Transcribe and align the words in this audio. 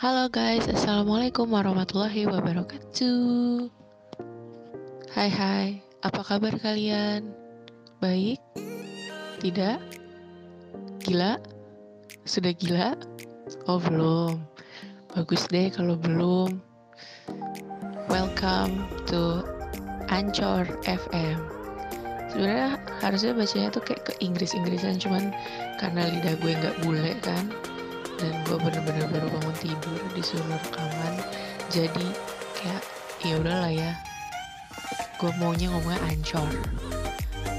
Halo 0.00 0.32
guys, 0.32 0.64
Assalamualaikum 0.64 1.52
warahmatullahi 1.52 2.24
wabarakatuh 2.24 3.68
Hai 5.12 5.28
hai, 5.28 5.84
apa 6.00 6.24
kabar 6.24 6.56
kalian? 6.56 7.28
Baik? 8.00 8.40
Tidak? 9.44 9.76
Gila? 11.04 11.36
Sudah 12.24 12.56
gila? 12.56 12.96
Oh 13.68 13.76
belum 13.76 14.40
Bagus 15.12 15.44
deh 15.52 15.68
kalau 15.68 16.00
belum 16.00 16.64
Welcome 18.08 18.88
to 19.04 19.44
Ancor 20.08 20.64
FM 20.88 21.44
Sebenarnya 22.32 22.80
harusnya 23.04 23.36
bacanya 23.36 23.68
tuh 23.68 23.84
kayak 23.84 24.08
ke 24.08 24.12
Inggris-Inggrisan 24.24 24.96
Cuman 24.96 25.28
karena 25.76 26.08
lidah 26.08 26.40
gue 26.40 26.52
nggak 26.56 26.88
bule 26.88 27.12
kan 27.20 27.52
dan 28.20 28.36
gue 28.44 28.56
bener-bener 28.60 29.08
baru 29.08 29.26
bangun 29.32 29.56
tidur 29.56 30.00
disuruh 30.12 30.44
rekaman. 30.44 31.14
Jadi 31.72 32.06
kayak 32.60 32.82
ya 33.24 33.34
udahlah 33.40 33.72
ya. 33.72 33.92
Gue 35.16 35.32
maunya 35.40 35.72
ngomongnya 35.72 36.00
ancor. 36.04 36.48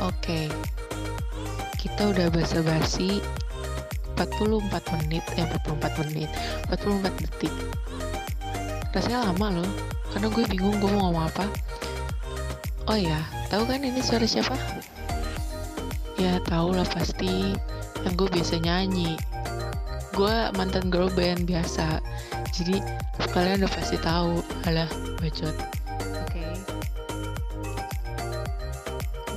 Oke. 0.00 0.48
Okay. 0.48 0.48
kita 1.76 2.12
udah 2.12 2.28
basa-basi 2.34 3.22
44 4.18 4.68
menit 4.96 5.22
eh 5.38 5.44
44 5.44 6.02
menit 6.08 6.28
44 6.72 7.20
detik. 7.20 7.54
Rasanya 8.96 9.30
lama 9.30 9.60
loh. 9.60 9.70
Karena 10.10 10.28
gue 10.32 10.44
bingung 10.48 10.76
gue 10.80 10.88
mau 10.88 11.12
ngomong 11.12 11.28
apa. 11.28 11.46
Oh 12.88 12.96
ya 12.96 13.20
tahu 13.52 13.68
kan 13.68 13.84
ini 13.84 14.00
suara 14.00 14.24
siapa? 14.24 14.56
Ya 16.16 16.40
tau 16.48 16.72
lah 16.72 16.88
pasti. 16.88 17.52
Yang 18.08 18.14
gue 18.16 18.28
biasa 18.40 18.54
nyanyi 18.62 19.35
gue 20.16 20.36
mantan 20.56 20.88
girl 20.88 21.12
band 21.12 21.44
biasa. 21.44 22.00
Jadi 22.56 22.80
kalian 23.36 23.60
udah 23.60 23.72
pasti 23.76 24.00
tahu. 24.00 24.40
Alah 24.64 24.88
bacot. 25.20 25.52
Oke. 25.52 26.32
Okay. 26.32 26.54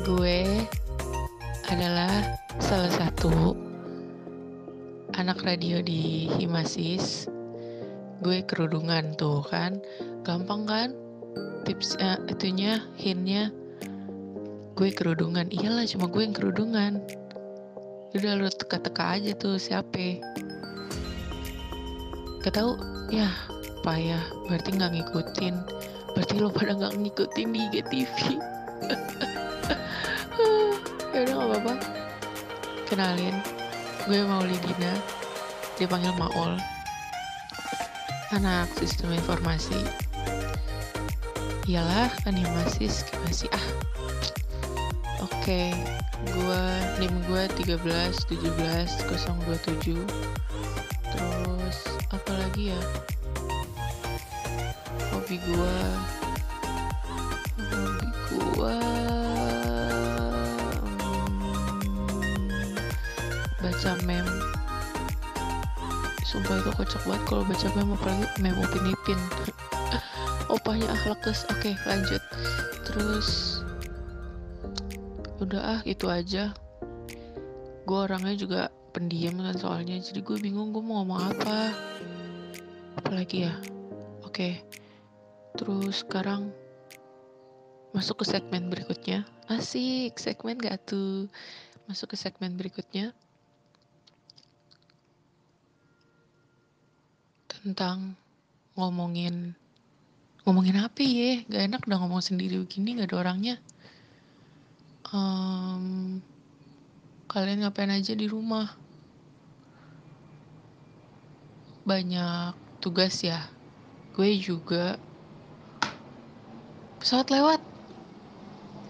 gue 0.08 0.40
adalah 1.68 2.40
salah 2.64 2.88
satu 2.96 3.60
anak 5.20 5.44
radio 5.44 5.84
di 5.84 6.32
Himasis. 6.40 7.28
Gue 8.24 8.40
kerudungan 8.48 9.20
tuh 9.20 9.44
kan? 9.52 9.84
Gampang 10.24 10.64
kan? 10.64 10.96
Tips 11.68 12.00
uh, 12.00 12.24
itunya 12.32 12.80
hintnya 12.96 13.52
gue 14.80 14.96
kerudungan. 14.96 15.52
Iyalah 15.52 15.84
cuma 15.92 16.08
gue 16.08 16.24
yang 16.24 16.32
kerudungan 16.32 17.04
udah 18.18 18.34
lu 18.42 18.50
teka-teka 18.50 19.22
aja 19.22 19.32
tuh 19.38 19.62
siapa 19.62 20.18
Gak 22.42 22.56
tau 22.56 22.80
ya 23.12 23.30
payah 23.84 24.24
berarti 24.48 24.70
nggak 24.80 24.92
ngikutin. 24.96 25.56
Berarti 26.16 26.36
lo 26.40 26.50
pada 26.50 26.72
nggak 26.72 26.96
ngikutin 26.96 27.48
di 27.52 27.60
IGTV. 27.70 28.18
Ya 31.10 31.26
udah 31.26 31.36
nggak 31.36 31.50
apa-apa. 31.52 31.74
Kenalin 32.88 33.36
gue 34.08 34.20
Maulidina. 34.24 34.94
Dipanggil 35.76 36.16
Maul. 36.16 36.56
Anak 38.32 38.72
sistem 38.78 39.12
informasi. 39.18 39.76
Iyalah 41.68 42.14
masih 42.24 42.88
masih 43.26 43.50
ah 43.52 43.66
oke 45.20 45.32
okay. 45.40 45.72
gue 46.24 46.64
nim 47.00 47.14
gue 47.28 47.44
13 47.60 47.80
17 48.28 49.08
027 49.08 50.00
terus 51.10 51.78
apa 52.10 52.32
lagi 52.34 52.74
ya? 52.74 52.82
Hobi 55.14 55.38
gua 55.46 55.78
hobi 57.70 58.10
gua 58.34 58.78
hmm, 61.78 62.74
baca 63.62 63.92
mem. 64.10 64.26
Sumpah 66.26 66.62
itu 66.62 66.72
kocak 66.78 67.02
banget 67.06 67.22
kalau 67.30 67.44
baca 67.46 67.68
mem 67.78 67.94
apalagi 67.94 68.26
mem 68.42 68.58
upin 68.58 68.90
ipin. 68.90 69.20
Opahnya 70.54 70.90
akhlakus 70.90 71.46
oke 71.54 71.78
lanjut. 71.86 72.22
Terus 72.90 73.62
udah 75.40 75.80
ah 75.80 75.82
itu 75.88 76.12
aja. 76.12 76.52
Gue 77.88 78.00
orangnya 78.06 78.36
juga 78.36 78.62
pendiam 78.92 79.40
kan 79.40 79.56
soalnya 79.56 79.96
jadi 79.98 80.20
gue 80.20 80.38
bingung 80.44 80.76
gue 80.76 80.84
mau 80.84 81.02
ngomong 81.02 81.32
apa. 81.32 81.72
Apalagi 83.00 83.48
ya? 83.48 83.56
Oke 84.28 84.60
terus 85.60 86.08
sekarang 86.08 86.52
masuk 87.96 88.24
ke 88.24 88.26
segmen 88.28 88.68
berikutnya. 88.72 89.28
Asik 89.50 90.16
segmen 90.16 90.60
gak 90.60 90.88
tuh? 90.88 91.28
Masuk 91.90 92.14
ke 92.14 92.18
segmen 92.20 92.54
berikutnya. 92.56 93.12
Tentang 97.50 98.14
ngomongin 98.78 99.52
ngomongin 100.48 100.80
apa 100.80 101.02
ya? 101.02 101.44
Gak 101.48 101.64
enak 101.74 101.82
udah 101.88 101.98
ngomong 102.04 102.22
sendiri 102.24 102.56
begini 102.62 103.00
gak 103.00 103.12
ada 103.12 103.18
orangnya 103.24 103.56
um, 105.14 106.18
kalian 107.30 107.66
ngapain 107.66 107.90
aja 107.94 108.14
di 108.14 108.26
rumah? 108.30 108.70
Banyak 111.86 112.54
tugas 112.82 113.22
ya. 113.26 113.50
Gue 114.14 114.38
juga. 114.38 114.98
Pesawat 117.02 117.32
lewat. 117.34 117.62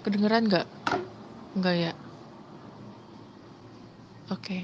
Kedengeran 0.03 0.47
nggak? 0.49 0.67
Nggak 1.59 1.75
ya? 1.75 1.93
Oke. 4.29 4.45
Okay. 4.45 4.63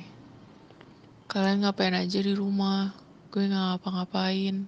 kalian 1.26 1.68
ngapain 1.68 1.92
aja 1.92 2.24
di 2.24 2.32
rumah? 2.32 2.96
Gue 3.32 3.52
nggak 3.52 3.84
ngapa-ngapain. 3.84 4.64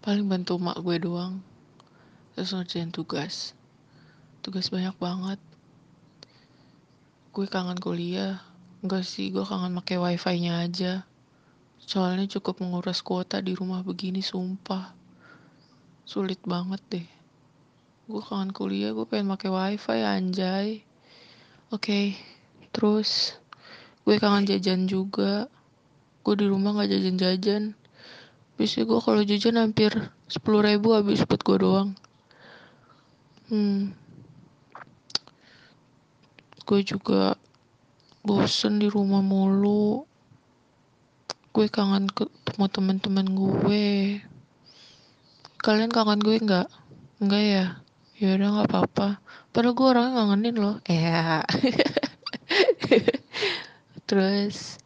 Paling 0.00 0.26
bantu 0.26 0.56
mak 0.56 0.80
gue 0.80 0.96
doang. 0.96 1.44
Terus 2.32 2.56
ngerjain 2.56 2.88
tugas. 2.88 3.52
Tugas 4.40 4.72
banyak 4.72 4.96
banget 4.96 5.47
gue 7.38 7.46
kangen 7.46 7.78
kuliah. 7.78 8.42
Enggak 8.82 9.06
sih 9.06 9.30
gue 9.30 9.46
kangen 9.46 9.70
pakai 9.78 9.94
wifi 10.02 10.42
nya 10.42 10.66
aja. 10.66 11.06
Soalnya 11.78 12.26
cukup 12.26 12.58
menguras 12.58 12.98
kuota 12.98 13.38
di 13.38 13.54
rumah 13.54 13.86
begini 13.86 14.18
sumpah. 14.18 14.90
Sulit 16.02 16.42
banget 16.42 16.82
deh. 16.90 17.06
Gue 18.10 18.18
kangen 18.26 18.50
kuliah 18.50 18.90
gue 18.90 19.06
pengen 19.06 19.30
pakai 19.30 19.54
wifi 19.54 20.02
anjay. 20.02 20.82
Oke 21.70 21.78
okay. 21.78 22.06
terus? 22.74 23.38
Gue 24.02 24.18
kangen 24.18 24.42
jajan 24.42 24.90
juga. 24.90 25.46
Gue 26.26 26.34
di 26.34 26.50
rumah 26.50 26.74
nggak 26.74 26.90
jajan-jajan. 26.90 27.78
Biasanya 28.58 28.82
gue 28.90 28.98
kalau 28.98 29.22
jajan 29.22 29.62
hampir 29.62 29.94
sepuluh 30.26 30.66
ribu 30.66 30.90
habis 30.90 31.22
buat 31.22 31.38
gue 31.46 31.56
doang. 31.62 31.94
Hmm 33.46 34.07
gue 36.68 36.84
juga 36.84 37.32
bosen 38.20 38.76
di 38.76 38.92
rumah 38.92 39.24
mulu. 39.24 40.04
Gue 41.56 41.72
kangen 41.72 42.12
ketemu 42.12 42.64
teman-teman 42.68 43.26
gue. 43.32 44.20
Kalian 45.64 45.88
kangen 45.88 46.20
gue 46.20 46.36
nggak? 46.36 46.68
Nggak 47.24 47.42
ya? 47.48 47.64
Ya 48.20 48.28
udah 48.36 48.48
nggak 48.52 48.68
apa-apa. 48.68 49.08
Padahal 49.56 49.72
gue 49.72 49.86
orangnya 49.88 50.12
ngangenin 50.20 50.56
loh. 50.60 50.76
Ya 50.88 51.40
terus 54.08 54.80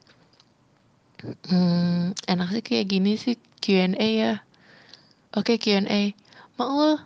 hmm, 1.22 2.10
enak 2.26 2.48
sih 2.50 2.64
kayak 2.66 2.90
gini 2.90 3.14
sih 3.14 3.38
Q&A 3.62 3.94
ya. 3.94 4.34
Oke 5.38 5.62
Q&A 5.62 6.18
Maul 6.58 6.98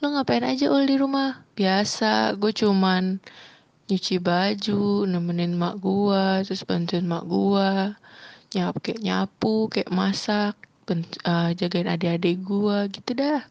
lo 0.00 0.06
ngapain 0.10 0.42
aja 0.42 0.72
ul 0.72 0.88
di 0.88 0.96
rumah? 0.96 1.44
Biasa 1.52 2.34
gue 2.40 2.56
cuman 2.56 3.20
nyuci 3.92 4.16
baju, 4.24 5.04
nemenin 5.04 5.52
mak 5.52 5.76
gua, 5.84 6.40
terus 6.40 6.64
bantuin 6.64 7.04
mak 7.04 7.28
gua, 7.28 7.92
nyap 8.56 8.80
kayak 8.80 9.04
nyapu, 9.04 9.68
kayak 9.68 9.92
masak, 9.92 10.56
uh, 11.28 11.52
jagain 11.52 11.92
adik-adik 11.92 12.40
gua, 12.40 12.88
gitu 12.88 13.12
dah. 13.12 13.44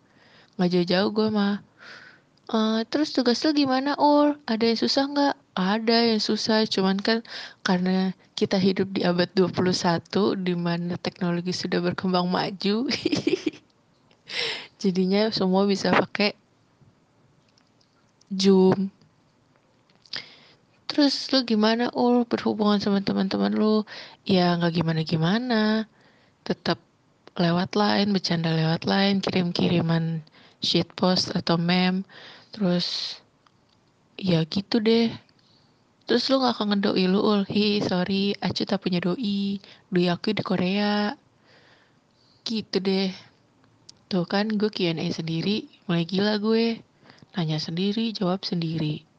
Nggak 0.57 0.69
jauh-jauh 0.73 1.09
gua 1.13 1.27
mah. 1.29 1.55
Uh, 2.49 2.81
terus 2.89 3.13
tugas 3.13 3.45
lo 3.45 3.53
gimana 3.53 3.93
Ul? 4.01 4.33
Ada 4.49 4.73
yang 4.73 4.79
susah 4.81 5.03
nggak? 5.13 5.35
Ada 5.53 5.97
yang 6.09 6.21
susah, 6.25 6.65
cuman 6.65 6.97
kan 6.97 7.21
karena 7.61 8.17
kita 8.33 8.57
hidup 8.57 8.89
di 8.97 9.05
abad 9.05 9.29
21 9.37 10.41
di 10.41 10.57
mana 10.57 10.97
teknologi 10.97 11.53
sudah 11.53 11.85
berkembang 11.85 12.25
maju. 12.25 12.89
Jadinya 14.81 15.29
semua 15.29 15.69
bisa 15.69 15.93
pakai 15.93 16.33
Zoom, 18.33 18.89
Terus 21.01 21.33
lu 21.33 21.41
gimana 21.49 21.89
ul 21.97 22.29
berhubungan 22.29 22.77
sama 22.77 23.01
teman-teman 23.01 23.57
lu? 23.57 23.89
Ya 24.21 24.53
nggak 24.53 24.85
gimana-gimana. 24.85 25.89
Tetap 26.45 26.77
lewat 27.41 27.73
line, 27.73 28.13
bercanda 28.13 28.53
lewat 28.53 28.85
line, 28.85 29.17
kirim-kiriman 29.17 30.21
post 30.93 31.33
atau 31.33 31.57
meme, 31.57 32.05
terus 32.53 33.17
ya 34.13 34.45
gitu 34.45 34.77
deh. 34.77 35.09
Terus 36.05 36.29
lu 36.29 36.37
gak 36.37 36.61
kangen 36.61 36.85
doi 36.85 37.09
lu 37.09 37.17
ul, 37.17 37.49
hi 37.49 37.81
sorry, 37.81 38.37
Acu 38.37 38.69
tak 38.69 38.85
punya 38.85 39.01
doi, 39.01 39.57
doi 39.89 40.05
aku 40.05 40.37
di 40.37 40.45
Korea. 40.45 41.17
Gitu 42.45 42.77
deh. 42.77 43.09
Tuh 44.05 44.29
kan 44.29 44.53
gue 44.53 44.69
Q&A 44.69 45.09
sendiri, 45.09 45.65
mulai 45.89 46.05
gila 46.05 46.37
gue. 46.37 46.77
Nanya 47.33 47.57
sendiri, 47.57 48.13
jawab 48.13 48.45
sendiri. 48.45 49.09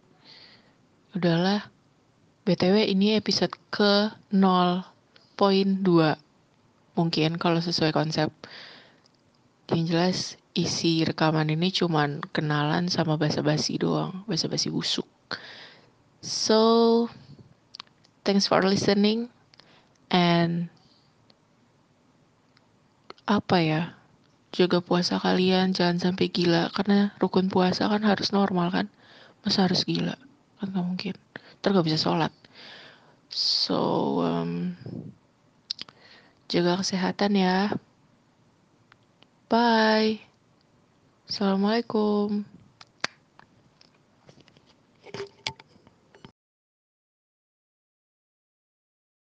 Udahlah. 1.12 1.68
BTW 2.48 2.88
ini 2.88 3.20
episode 3.20 3.52
ke 3.68 4.08
0.2 4.32 4.80
mungkin 6.96 7.30
kalau 7.36 7.60
sesuai 7.60 7.92
konsep. 7.92 8.32
Yang 9.68 9.82
jelas 9.92 10.18
isi 10.56 11.04
rekaman 11.04 11.52
ini 11.52 11.68
cuman 11.68 12.24
kenalan 12.32 12.88
sama 12.88 13.20
basa-basi 13.20 13.76
doang, 13.76 14.24
basa-basi 14.24 14.72
busuk. 14.72 15.04
So, 16.24 17.12
thanks 18.24 18.48
for 18.48 18.64
listening 18.64 19.28
and 20.08 20.72
apa 23.28 23.56
ya? 23.60 23.82
Jaga 24.56 24.80
puasa 24.80 25.20
kalian, 25.20 25.76
jangan 25.76 26.00
sampai 26.00 26.32
gila 26.32 26.72
karena 26.72 27.12
rukun 27.20 27.52
puasa 27.52 27.84
kan 27.92 28.00
harus 28.00 28.32
normal 28.32 28.72
kan. 28.72 28.88
Masa 29.44 29.68
harus 29.68 29.84
gila? 29.84 30.16
Kan 30.62 30.70
gak 30.70 30.86
mungkin. 30.86 31.14
Ntar 31.58 31.74
gak 31.74 31.86
bisa 31.90 31.98
sholat. 31.98 32.30
So, 33.34 34.22
um, 34.22 34.78
Jaga 36.46 36.78
kesehatan 36.78 37.34
ya. 37.34 37.74
Bye. 39.50 40.22
Assalamualaikum. 41.26 42.46